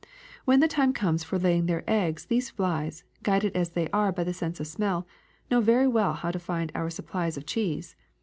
[0.45, 4.23] When the time comes for laying their eggs these flies, guided as they are by
[4.23, 5.05] the sense of smell,
[5.51, 7.95] know very well how to find our supplies of cheese.